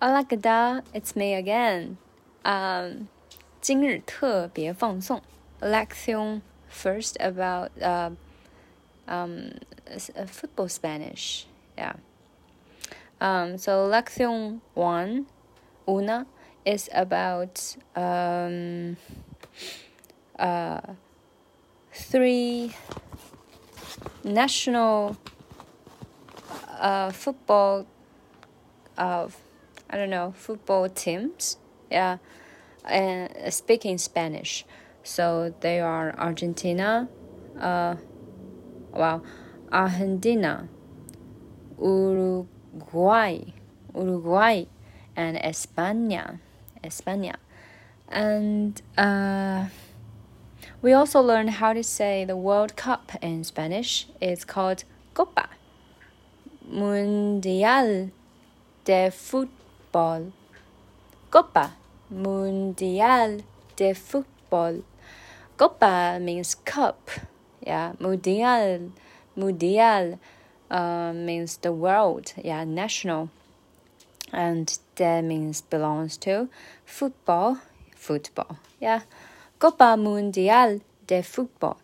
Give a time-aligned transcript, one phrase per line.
[0.00, 0.82] Hola, ¿qué tal?
[0.92, 1.96] It's me again.
[2.44, 3.08] Um,
[3.62, 5.22] 今日特别放送
[5.60, 8.10] Lección first about uh,
[9.08, 9.58] um,
[10.26, 11.46] football Spanish.
[11.76, 11.94] Yeah.
[13.20, 15.26] Um, so Lección one,
[15.88, 16.26] una,
[16.64, 18.96] is about um,
[20.38, 20.80] uh,
[21.92, 22.74] three
[24.22, 25.16] national
[26.78, 27.86] uh, football
[28.98, 29.36] of
[29.91, 31.57] I don't know football teams.
[31.91, 32.17] Yeah,
[32.85, 34.65] and speaking Spanish.
[35.03, 37.09] So they are Argentina,
[37.59, 37.95] uh,
[38.91, 39.23] well,
[39.71, 40.69] Argentina,
[41.79, 43.39] Uruguay,
[43.95, 44.65] Uruguay,
[45.15, 46.39] and España,
[46.83, 47.35] España,
[48.07, 49.65] and uh,
[50.81, 54.07] we also learned how to say the World Cup in Spanish.
[54.21, 54.83] It's called
[55.13, 55.49] Copa
[56.69, 58.11] Mundial
[58.85, 59.11] de
[59.91, 61.71] Copa
[62.09, 63.43] Mundial
[63.75, 64.83] de Fútbol.
[65.57, 67.09] Copa means cup.
[67.65, 68.91] Yeah, Mundial,
[69.35, 70.17] Mundial
[70.69, 72.33] uh, means the world.
[72.41, 73.29] Yeah, national.
[74.31, 76.47] And that means belongs to
[76.85, 77.59] football.
[77.95, 78.59] Football.
[78.79, 79.01] Yeah,
[79.59, 81.75] Copa Mundial de Fútbol.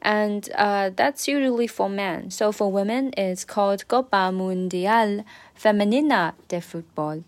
[0.00, 2.30] And uh, that's usually for men.
[2.30, 7.24] So for women, it's called Copa Mundial Femenina de Fútbol.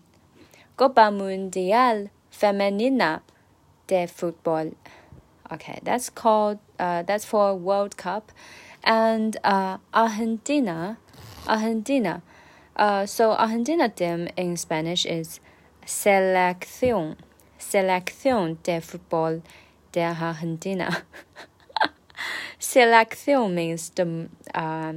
[0.75, 3.21] Copa Mundial Femenina
[3.87, 4.73] de Fútbol.
[5.51, 8.31] Okay, that's called uh, that's for World Cup,
[8.83, 10.97] and uh, Argentina,
[11.47, 12.23] Argentina.
[12.75, 15.39] Uh, so Argentina team in Spanish is
[15.85, 17.17] Selección,
[17.59, 19.43] Selección de Fútbol
[19.91, 21.03] de Argentina.
[22.59, 24.93] Selección means the uh,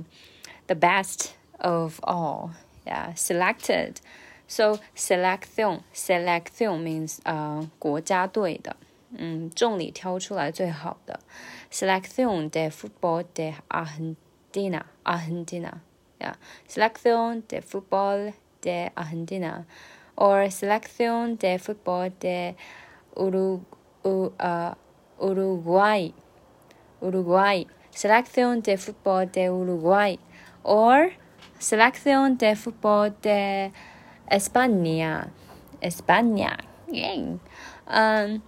[0.68, 2.52] the best of all.
[2.86, 4.00] Yeah, selected.
[4.47, 8.75] So selección selección means 呃国家队的，
[9.17, 11.19] 嗯，众里挑出来最好的。
[11.71, 15.81] Selección de fútbol de Argentina Argentina
[16.19, 16.35] yeah
[16.67, 19.65] Selección de fútbol de Argentina
[20.15, 22.55] or Selección de fútbol de
[23.15, 23.61] Uru,
[24.03, 24.75] uh,
[25.17, 26.13] Uruguay
[26.99, 30.19] Uruguay Selección de fútbol de Uruguay
[30.63, 31.13] or
[31.57, 33.71] Selección de fútbol de
[34.30, 35.30] España.
[35.82, 36.58] España.
[36.90, 37.38] Yay.
[37.86, 38.42] Um,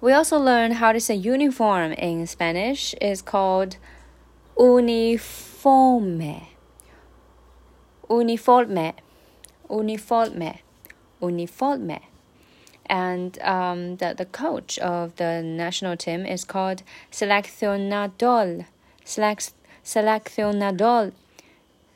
[0.00, 2.94] we also learned how to say uniform in Spanish.
[3.00, 3.76] It's called
[4.58, 6.46] uniforme.
[8.08, 8.92] Uniforme.
[9.68, 10.58] Uniforme.
[11.20, 12.00] Uniforme.
[12.88, 18.66] And um, the, the coach of the national team is called seleccionador.
[19.04, 19.52] Select,
[19.84, 21.12] seleccionador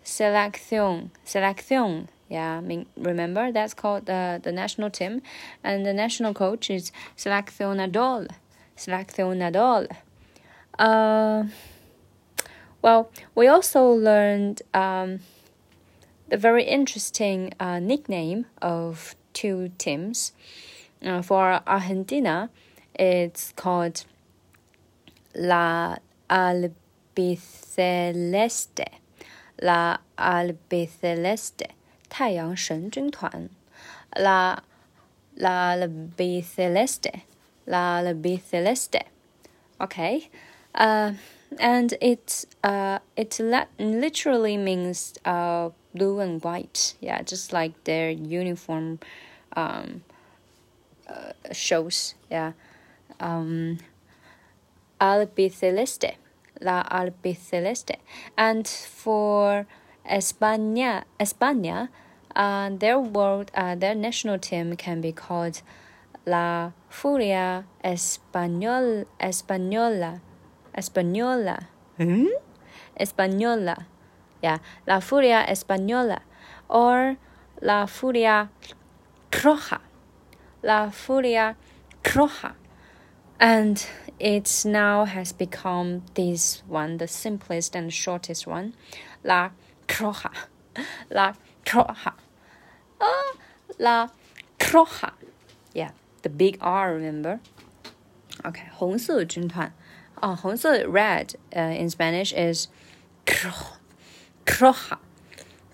[0.05, 2.09] Selección, selección.
[2.28, 5.21] Yeah, mean, remember that's called the the national team,
[5.65, 8.28] and the national coach is seleccionador,
[8.77, 9.89] seleccionador.
[10.78, 11.44] Uh,
[12.83, 15.21] well, we also learned um,
[16.28, 20.33] the very interesting uh, nickname of two teams.
[21.05, 22.50] Uh, for Argentina,
[22.94, 24.05] it's called
[25.34, 25.97] La
[26.28, 26.71] Albiceleste.
[29.59, 31.69] La Albiceleste
[32.09, 33.50] 太阳神军团，
[34.12, 34.63] La
[35.35, 37.22] La Albiceleste
[37.66, 39.06] La Albiceleste.
[39.79, 40.29] Okay,
[40.73, 41.13] uh,
[41.59, 43.40] and it uh it
[43.78, 46.96] literally means uh blue and white.
[47.01, 49.00] Yeah, just like their uniform
[49.56, 50.03] um
[51.07, 52.16] uh, shows.
[52.29, 52.53] Yeah,
[53.19, 53.79] um
[55.00, 56.16] Albiceleste.
[56.60, 57.97] La Albiceleste.
[58.37, 59.66] And for
[60.09, 61.88] España, España,
[62.37, 65.62] uh, their world, uh, their national team can be called
[66.26, 70.21] La Furia Español, Española,
[70.76, 72.26] Española, hmm?
[72.98, 73.87] Española,
[74.42, 76.21] yeah, La Furia Española,
[76.69, 77.16] or
[77.62, 78.50] La Furia
[79.30, 79.80] Roja,
[80.62, 81.57] La Furia
[82.04, 82.54] Roja,
[83.39, 83.86] and
[84.20, 88.73] it now has become this one, the simplest and shortest one,
[89.23, 89.52] La
[89.87, 90.32] Croja,
[91.09, 91.34] La
[91.66, 92.14] Croja,
[93.02, 93.34] uh,
[93.79, 94.09] La
[94.59, 95.14] Croja.
[95.73, 95.91] Yeah,
[96.22, 97.40] the big R, remember?
[98.43, 99.73] Okay, 红色军团。
[100.22, 102.67] 哦，红色 red uh, in Spanish is
[103.26, 103.52] cro,
[104.46, 104.97] croja,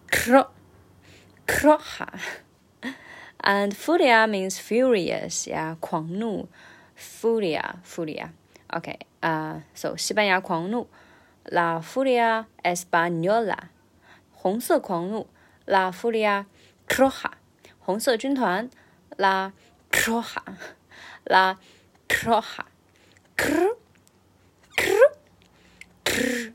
[0.09, 0.47] cro,
[1.45, 2.07] croja.
[3.43, 6.47] And furia means furious, yeah, 狂怒。
[6.95, 8.31] Furia, Furia.
[8.69, 10.87] Okay, uh, so 西班牙狂怒，
[11.45, 13.57] La Furia Española，
[14.31, 15.27] 红色狂怒，
[15.65, 16.45] La Furia
[16.87, 17.31] Croja，
[17.79, 18.69] 红色军团，
[19.17, 19.51] La
[19.91, 21.57] Croja，La
[22.07, 23.75] Croja，Cr
[24.77, 25.13] Cr
[26.05, 26.53] Cr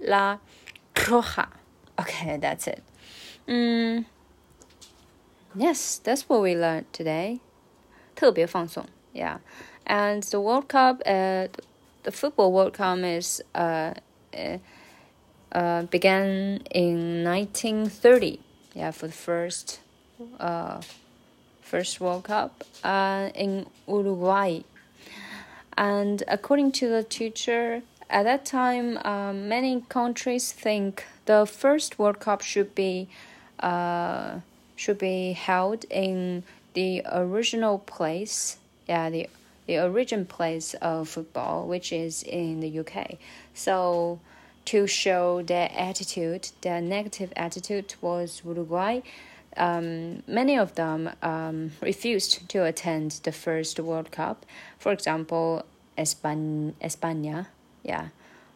[0.00, 0.38] La
[0.94, 1.48] Croja.
[1.96, 2.82] Okay, that's it.
[3.46, 4.04] Mm,
[5.54, 7.40] yes, that's what we learned today.
[8.14, 9.37] 特别放松, Yeah.
[9.85, 11.47] And the World Cup, uh,
[12.03, 13.93] the football World Cup is uh,
[14.37, 14.57] uh,
[15.51, 18.39] uh, began in 1930.
[18.75, 19.79] Yeah, for the first
[20.39, 20.81] uh,
[21.61, 24.61] first World Cup uh, in Uruguay.
[25.77, 32.19] And according to the teacher, at that time, um, many countries think the first World
[32.19, 33.07] Cup should be
[33.59, 34.39] uh,
[34.75, 38.58] should be held in the original place.
[38.89, 39.29] Yeah, the
[39.67, 43.17] the origin place of football, which is in the UK.
[43.53, 44.19] So
[44.65, 49.01] to show their attitude, their negative attitude towards Uruguay,
[49.57, 54.43] um, many of them um, refused to attend the first World Cup.
[54.79, 55.63] For example,
[55.97, 57.45] Espan- España
[57.83, 58.09] yeah.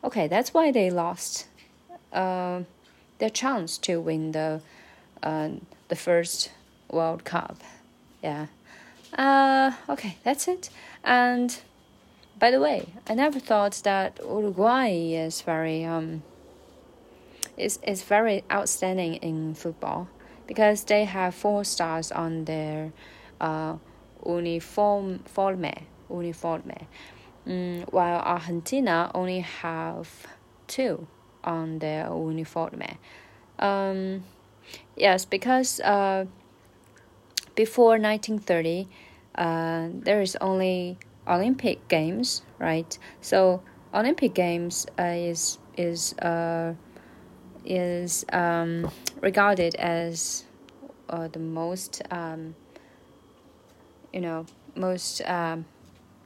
[0.03, 1.47] Okay, that's why they lost
[2.11, 2.61] uh,
[3.19, 4.61] their chance to win the
[5.21, 5.49] uh,
[5.87, 6.51] the first
[6.91, 7.57] World Cup.
[8.21, 8.47] Yeah.
[9.17, 10.69] Uh, okay, that's it.
[11.03, 11.55] And
[12.39, 16.23] by the way, I never thought that Uruguay is very um
[17.57, 20.07] is is very outstanding in football
[20.47, 22.91] because they have four stars on their
[23.39, 23.77] uh
[24.25, 25.71] uniform forme
[26.09, 26.87] uniforme
[27.47, 30.07] Mm, while Argentina only have
[30.67, 31.07] two
[31.43, 32.97] on their uniforme.
[33.59, 34.23] Um,
[34.95, 36.25] yes, because uh,
[37.55, 38.87] before 1930,
[39.35, 40.97] uh, there is only
[41.27, 42.97] Olympic Games, right?
[43.21, 43.61] So
[43.93, 46.73] Olympic Games uh, is is uh,
[47.65, 48.91] is um,
[49.21, 50.45] regarded as
[51.09, 52.55] uh, the most um,
[54.11, 54.45] you know
[54.75, 55.65] most um,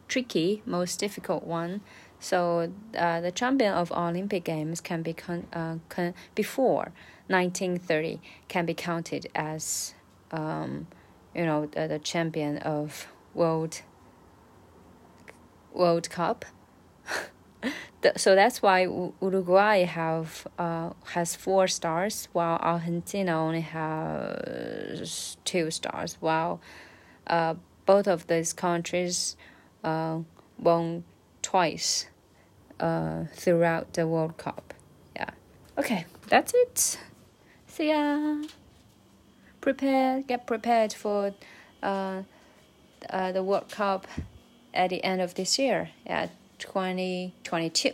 [0.07, 1.81] tricky, most difficult one.
[2.19, 6.91] So uh, the champion of Olympic Games can be con- uh, con- before
[7.27, 9.93] 1930 can be counted as
[10.31, 10.87] um,
[11.37, 13.81] you know the, the champion of world
[15.73, 16.43] World Cup.
[18.15, 18.81] so that's why
[19.21, 26.17] Uruguay have uh, has four stars, while Argentina only has two stars.
[26.19, 26.59] While
[27.27, 27.55] uh,
[27.85, 29.37] both of these countries
[29.83, 30.19] uh,
[30.59, 31.03] won
[31.41, 32.07] twice
[32.79, 34.73] uh, throughout the World Cup.
[35.15, 35.29] Yeah.
[35.77, 36.99] Okay, that's it.
[37.67, 38.37] See ya.
[39.67, 41.33] Prepare, get prepared for
[41.83, 42.21] uh,
[43.09, 44.07] uh, the World Cup
[44.73, 46.29] at the end of this year, yeah,
[46.59, 47.91] 2022.